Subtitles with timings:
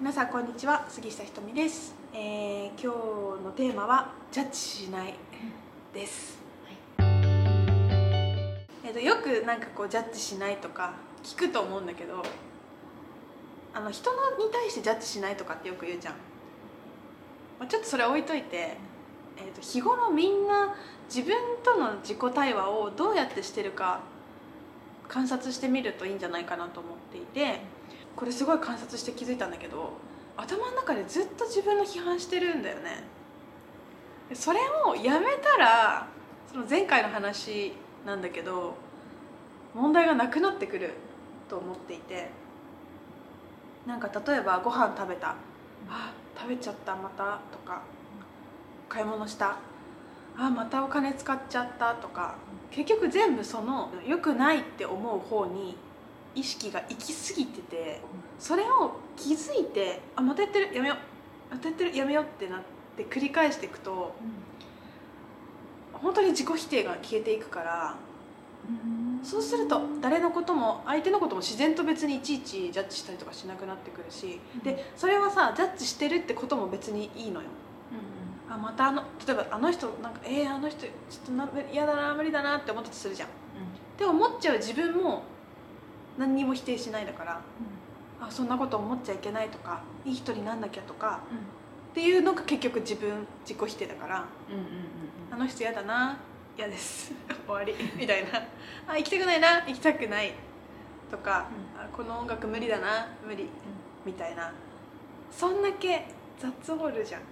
[0.00, 2.90] 皆さんこんにちは杉下ひとみです、えー今
[3.36, 5.12] 日のテーマはジャッジしない
[5.92, 6.38] です、
[6.98, 12.22] えー、とよくなんかこうジャッジしないとか聞くと思うんだけど
[13.74, 16.14] あの人のに対してジャッジしないとかってよく言うじゃん、
[17.58, 20.74] まあ、ちょっとそれ置いといて、えー、と日頃みんな
[21.14, 24.00] 自分との自己対話をどうやってしてるか
[25.08, 27.60] 観察してみるといいんじゃないかなと思っていて
[28.16, 29.92] これすごい観察して気づいたんだけど
[30.36, 33.04] 頭の中でずっと自分の批判してるんだよね。
[34.32, 36.06] それをやめたら
[36.50, 37.72] その前回の話
[38.06, 38.74] なんだけど
[39.74, 40.92] 問題がなくなってくる
[41.48, 42.30] と思っていて
[43.86, 45.34] なんか例えばご飯食べた。
[45.88, 47.82] あ食べちゃったまたとか
[48.88, 49.56] 買い物した。
[50.38, 52.36] あまたお金使っちゃったとか
[52.70, 55.76] 結局全部その良くないって思う方に
[56.34, 58.00] 意識が行き過ぎてて
[58.38, 61.54] それを気づいてあまたやってるやめよう。
[61.54, 62.60] またやってるやめようってなっ
[62.96, 64.14] て繰り返していくと
[65.92, 67.96] 本当に自己否定が消えていくから
[69.22, 77.48] そうすると誰のことも相手のことも自然と別にいちいちジャッジしたりとかしなくなってくるしでそれはさジャッジしてるってことも別にいいのよ。
[78.48, 83.28] あまたあの例えばあの人なんかえー、あの人ちょっとな嫌だな無理だなって思ったとするじゃん。
[83.28, 83.32] っ
[83.96, 85.22] て思っちゃう自分も
[86.20, 87.40] 何にも否定しないだから
[88.20, 91.20] あそんなこと思っちゃいけないとかいい人になんなきゃとか
[91.90, 94.24] っていうのが結局自分自己否定だから
[95.30, 96.18] あの人嫌だな
[96.58, 97.12] 嫌です。
[97.46, 97.74] 終わり。
[97.96, 98.38] みたいな。
[98.86, 100.34] あ行きたくないな行きたくない
[101.10, 101.46] とか、
[101.78, 103.48] あこの音楽無理だな無理。
[104.04, 104.52] みたいな。
[105.30, 106.06] そんだけ
[106.38, 107.22] 雑ホールじゃん。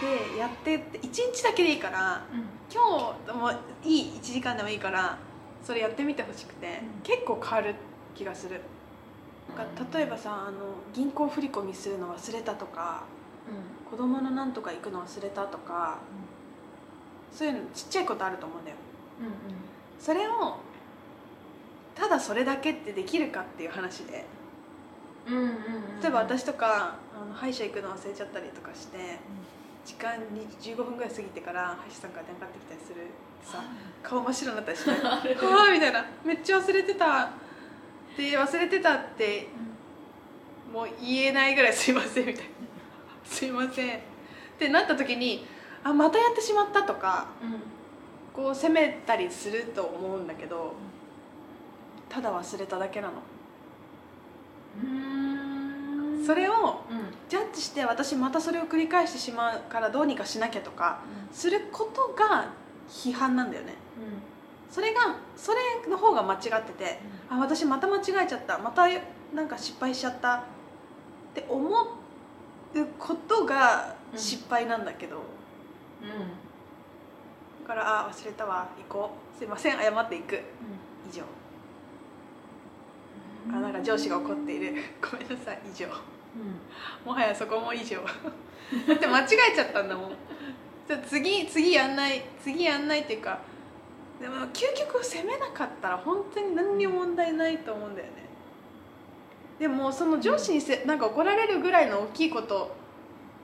[0.00, 2.22] でやってって1日だけでいいから
[2.72, 3.50] 今日も
[3.84, 5.18] いい1時間でもいいから
[5.64, 7.02] それやってみてほしくて、うん。
[7.02, 7.74] 結構変わる
[8.14, 8.60] 気がする。
[9.56, 10.58] なんか例えばさあの
[10.94, 13.04] 銀行振り込みするの忘れたとか
[13.90, 15.98] 子供のなんとか行くの忘れたとか
[17.32, 18.76] そういうのちっちゃいことあると思うんだよ。
[19.98, 20.58] それを
[21.94, 24.26] ただそれだけってできるかっていう話で。
[26.02, 29.18] 例えば私とかあの歯医者行くの忘れちゃったりとかして
[29.88, 33.06] 時間に15分ぐらい過ぎてから歯医者さんから電話かかってきたりする。
[33.42, 33.64] さ
[34.02, 35.22] 顔真っ白になったりして「あ
[35.70, 37.30] あ」みたいな「めっちゃ忘れてた」
[38.14, 39.48] で忘れてたって
[40.70, 42.50] もう言えないぐらい「すいません」みたいな
[43.24, 44.00] 「すいません」っ
[44.58, 45.46] てなった時に
[45.82, 47.28] 「あまたやってしまった」とか
[48.34, 50.74] こう責めたりすると思うんだけど
[52.10, 53.14] ただ忘れただけなの
[56.28, 56.82] それを
[57.30, 61.00] ジャッジして私またそれを繰り返してしまうからどうにかしなきゃとか
[61.32, 62.50] することが
[62.86, 63.72] 批判なんだよね。
[64.70, 67.00] それがそれの方が間違ってて
[67.30, 68.82] あ私また間違えちゃったまた
[69.34, 70.42] なんか失敗しちゃったっ
[71.34, 71.86] て思う
[72.98, 75.22] ことが失敗なんだけど、
[77.62, 79.38] だからあ忘れたわ行こう。
[79.38, 80.38] すいません謝っていく。
[81.10, 81.22] 以上。
[83.50, 84.74] あなんか上司が怒っている。
[85.00, 85.86] ごめんなさい以上
[87.04, 87.96] もはやそこも以上。
[88.86, 90.10] だって間違えちゃったんだもん。
[90.86, 93.40] じゃあ次次やんない次やんないっていうか
[94.20, 98.12] でも究極責めなかったら本当に何にも問題ないと思うんだよね。
[99.58, 102.74] でもその上司にせなんか怒られるぐらいの大きいこと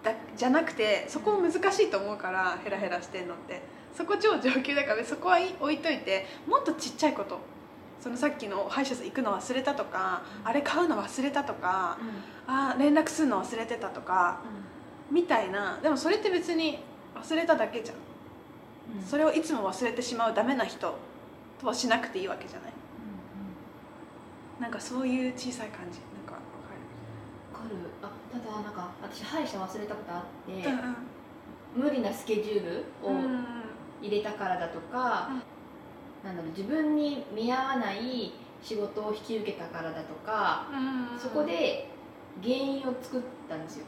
[0.03, 3.75] だじゃなくてそこ難しいと思うからヘラヘラしてんのって。
[3.97, 7.39] そこ超上級だからそこはい置いといてもっとちっちゃいこと
[8.01, 11.97] そのさっきの歯医者さん行くの忘れたとかあれ買うの忘れたとか
[12.47, 14.41] あ連絡するの忘れてたとか
[15.11, 15.79] みたいな。
[15.83, 16.79] でもそれって別に
[17.15, 17.97] 忘れただけじゃん。
[19.05, 20.99] それをいつも忘れてしまうダメな人
[21.61, 22.73] とはしなくていいわけじゃない。
[24.61, 25.99] なんかそういう小さい感じ。
[25.99, 26.39] なんかわ
[27.53, 27.77] かわかる。
[28.03, 30.79] あただなんか私歯医者忘れたことあって、る
[31.75, 33.25] 無理なスケジュールをうんうん。
[33.25, 33.47] うん
[34.03, 35.31] 入れたからだとか、
[36.25, 41.19] なんだろう自分に見合わない仕事を引き受けたからだとか、うん。
[41.19, 41.91] そこで
[42.43, 43.87] 原因を作ったんですよ。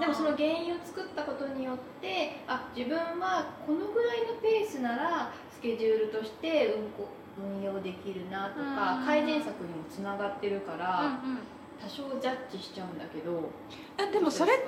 [0.00, 9.06] でもその原因を作ったことによってあ自分はこのぐらいのペースならスケジュールとして運行運用できるなとか、うん。
[9.06, 11.38] 改善策にもつながってるから、うんうん。
[11.80, 13.50] 多少ジャッジしちゃうんだけど、
[13.98, 14.62] あでもそれって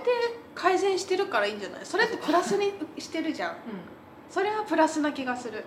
[0.55, 1.87] 改善してるからいいんじゃない？
[1.87, 3.56] それってプラスにしてるじゃん。
[4.29, 5.64] それはプラスな気がする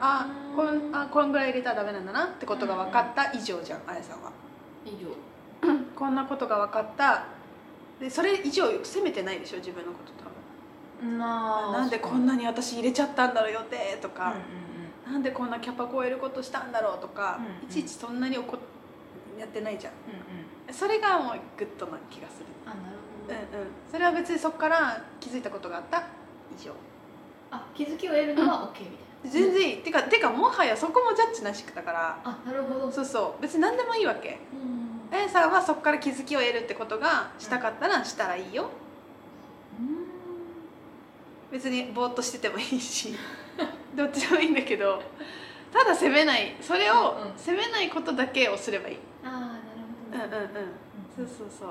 [0.00, 0.26] あ
[0.56, 3.32] こんあこんぐらい入れたらダメなんだなってことが分かった。
[3.32, 4.30] 以上じゃんあやさんは。
[4.84, 5.08] 以上。
[5.96, 7.24] こんなことが分かった。
[8.00, 10.24] でそれ以上責めてないでしょ自分のこと多
[11.02, 11.18] 分。
[11.18, 14.72] まあなんでこんなに私入れちゃったんだろう予定とか、うんうん
[15.12, 17.70] なんでこんなキャパ超えることしたんだろうとか、うんうん。
[17.70, 18.60] いちいちそんなに怒っ
[19.38, 19.92] やってないじゃん。
[19.92, 22.46] うんそれがもうグッドな気がする。
[22.64, 22.80] あなる
[23.28, 26.04] うんほど、うんそれは別にそこから気づいたことがあった。
[26.56, 26.72] 以上
[27.52, 29.30] あ気づきを得るのは OK みたいな。
[29.30, 32.18] 全然いい、てかてかもはやそこもジャッジなしだから。
[32.24, 32.90] あなるほど。
[32.90, 33.42] そうそう。
[33.42, 34.40] 別に何でもいいわけ。
[34.52, 35.16] うん。
[35.16, 38.68] A さんはそこから気づきを得るってことがしたかったらしたらいいよ。
[41.52, 43.14] 別にぼーっとしててもいいし。
[43.94, 45.02] どっちでもいいんだけど。
[45.70, 46.56] ただ責めない。
[46.60, 47.38] それをうんうん。
[47.38, 48.98] 責めないことだけをすればいい。
[49.22, 49.60] あ
[50.12, 50.38] あなるほど。
[50.38, 51.28] うんうんうん。
[51.28, 51.68] そうそうそう。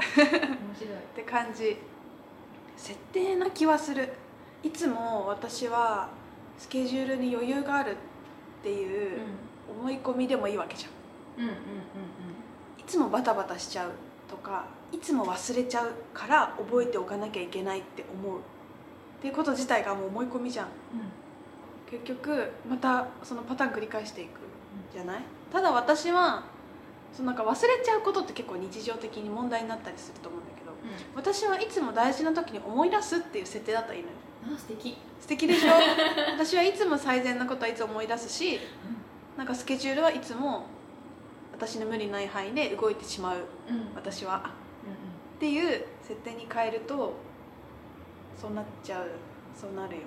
[0.26, 0.98] 面白い。
[1.14, 1.76] て感じ。
[2.76, 4.08] 設定な気はする
[4.62, 6.08] いつも私は
[6.58, 7.94] スケジュールに余裕があるっ
[8.62, 9.20] ていう
[9.80, 11.44] 思い込みでもいいわけじゃん。
[11.44, 11.56] うんうんうん
[12.78, 13.90] いつもバタバタしちゃう
[14.28, 18.42] とかいつも忘れちゃうから覚えておかなきゃいけないって思うっ
[19.22, 20.66] ていうこと自体がもう思い込みじゃん。
[21.90, 24.40] 結局またそのパターン繰り返していく
[24.92, 25.22] じゃない？
[25.52, 26.42] ただ私は
[27.12, 30.72] そのなんか忘れちゃうことって結構日常的に問題になったりすると思うんだけど
[31.14, 34.14] 私はいつも大事な時に思い出すっていう設定だったらいいのよ。
[34.14, 34.96] うんあ素敵。
[35.20, 35.72] 素敵でしょ？
[36.36, 38.58] 私はいつも最善なことはいつも思い出すし
[39.36, 40.66] なんかスケジュールはいつも
[41.52, 43.38] 私の無理ない範囲で動いてしまう。
[43.68, 43.76] うん。
[43.76, 44.50] うん私は
[45.36, 47.14] っていう設定に変えると
[48.40, 49.08] そうなっちゃう。
[49.60, 50.02] そうなるよ。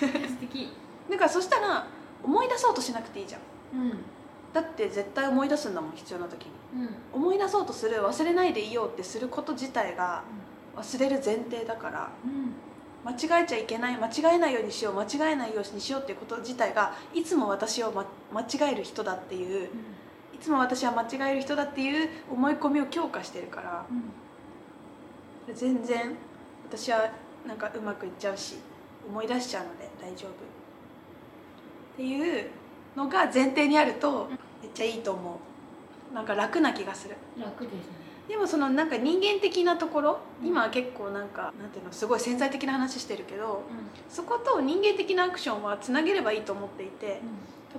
[0.00, 0.68] 素敵。
[1.10, 1.86] だからそしたら
[2.22, 3.40] 思い出そうとしなくていいじゃん。
[3.74, 4.04] うん。
[4.52, 6.52] だって絶対思い出すんだもん必要な時に。
[6.74, 6.94] うん。
[7.12, 10.22] 思い出そうとする忘れないでいようってすること自体が
[10.76, 12.10] 忘れる前提だから。
[12.24, 12.52] うん
[13.04, 19.68] 間違えちゃいけない間違えないようにしよう間違えないようにしようっていうこと自体がいつも私を、ま、間違える人だっていう
[20.34, 23.86] いつも私は間違える人だっていう思い込みを強化してるから
[25.54, 26.16] 全然
[26.68, 27.10] 私は
[27.46, 28.56] なんかうまくいっちゃうし
[29.08, 30.30] 思い出しちゃうので大丈夫。
[30.30, 30.32] っ
[31.96, 32.50] ていう
[32.96, 34.28] のが前提にあると
[34.62, 35.40] めっちゃいいと思
[36.10, 36.14] う。
[36.14, 37.16] なんか楽な気がする。
[37.38, 37.99] 楽ですね
[38.30, 43.64] でもそのなんか人間的なところ今は結構なんかなんていうのすごい潜在的な話してるけど
[44.08, 47.20] そこと人間的なアクションはつなげればいいと思っていて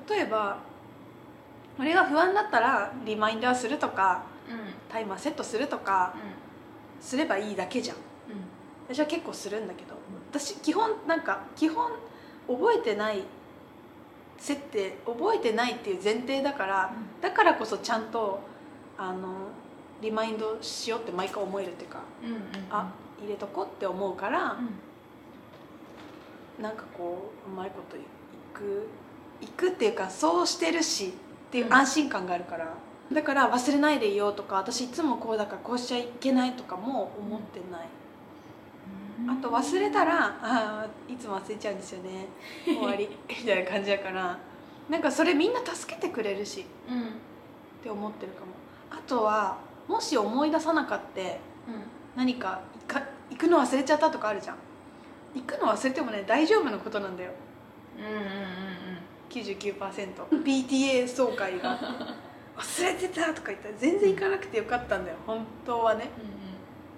[0.10, 0.58] 例えば
[1.80, 4.24] 俺が不安だったらリマインダーするとか
[4.90, 6.14] タイマーセットするとか
[7.00, 7.98] すればいいだけじゃん。
[8.90, 9.96] 私は結構するんだけど
[10.32, 11.92] 私基本なんか基本
[12.46, 13.24] 覚えてない
[14.38, 18.42] 設定覚えてないっていう前提だからだからこそちゃんと
[18.98, 19.48] あの
[20.02, 22.00] リマインドしようって毎回思えるっていうか
[22.70, 24.58] あ入れとこうって思うから
[26.60, 28.00] なんかこううまいことい
[28.54, 28.88] く
[29.42, 31.12] いくっていうかそうしてるしっ
[31.52, 32.74] ていう安心感があるから、
[33.12, 37.88] だから忘れないでいようとか私いつもこうだからこうしちゃいけないとかも思ってない、
[39.28, 42.28] あと忘れたらあーいつも忘れちゃうんですよね。
[42.66, 43.10] 終わり。
[43.28, 44.38] みたいな感じだから。
[44.90, 46.62] なんかそれみんな助けてくれるし。
[46.62, 48.52] って思ってるかも。
[48.92, 49.58] あとは
[49.92, 51.42] もし思い出さなかって
[52.16, 54.56] 何か行か行くの忘れちゃったとかあるじゃん。
[55.36, 57.32] 行くの忘れてもね大丈夫なことなんだよ。
[59.30, 61.78] 99%PTA 総会が。
[62.58, 65.18] 忘れてたとか言ったら全然行かなくてよかったんだよ。
[65.28, 66.10] 本当はね。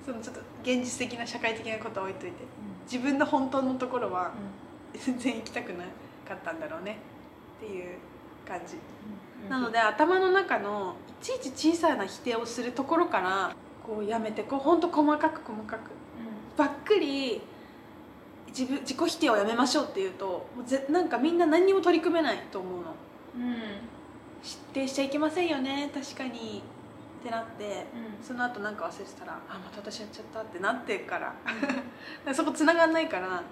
[0.06, 2.38] そのちょっと現実的な社会的なことは置いといて。
[2.86, 4.32] 自分の本当のところは
[4.94, 5.86] 全然行きたくな
[6.28, 6.98] かったんだろうね。
[7.58, 7.98] っていう
[8.48, 8.76] 感じ。
[9.50, 13.56] なので頭の中のいちいち小さな否定をするところから
[13.86, 15.92] こうやめてこう本当細かく細かく。
[16.58, 17.42] ばっくり
[18.48, 22.96] 自分自己否定をやめましょうっていうともうぜなんかみんな何にも取り組めないと思うの。
[24.42, 26.62] 否定しちゃいけませんよね確かに。
[27.22, 27.86] ってなって
[28.22, 31.28] その後なんか忘れてたらあまた私やっちゃったってなってるから。
[31.28, 31.34] だか
[32.26, 33.44] らそこ繋がんないからだか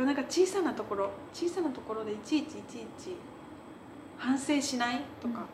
[0.00, 3.16] らなんか小さなところ小さなところでいちいちいちいち
[4.22, 5.46] 反省しないとか、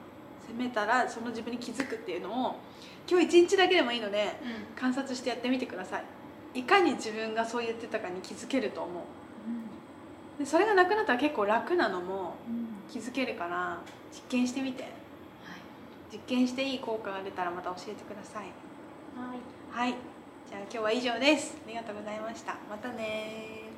[0.46, 2.56] 責めたらその自分に気づくっていうのを
[3.10, 4.36] 今日一日だけでもいいので
[4.76, 5.98] 観察してやってみてくださ
[6.54, 6.60] い。
[6.60, 9.02] いかに自分がそう言ってたかに気づけると思う。
[10.38, 12.34] でそれがなくなったら結構楽なのも
[12.90, 13.78] 気づけるから
[14.12, 14.98] 実験してみて。
[16.10, 18.46] 実験していい効果が出たらまた教えてください。
[19.70, 19.94] はい。
[20.48, 21.58] じゃあ今日は以上です。
[21.66, 22.56] ありがとうございました。
[22.70, 23.68] またね